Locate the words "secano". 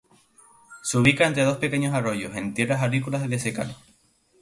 3.37-3.75